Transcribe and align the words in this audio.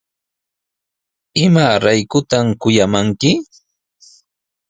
¿Imaraykutaq 1.45 2.45
kuyamankiku? 2.61 3.31